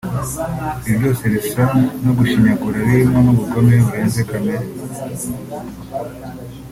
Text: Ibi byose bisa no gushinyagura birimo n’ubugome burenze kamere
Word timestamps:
Ibi 0.85 0.95
byose 1.01 1.23
bisa 1.33 1.63
no 2.03 2.11
gushinyagura 2.17 2.77
birimo 2.87 3.17
n’ubugome 3.25 3.73
burenze 3.85 4.19
kamere 4.29 4.67